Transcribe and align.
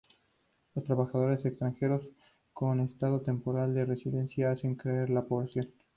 Los 0.73 0.83
trabajadores 0.83 1.45
extranjeros 1.45 2.01
con 2.53 2.79
estado 2.79 3.21
temporal 3.21 3.75
de 3.75 3.85
residencia 3.85 4.49
hacen 4.49 4.73
crecer 4.73 5.11
la 5.11 5.25
población. 5.25 5.67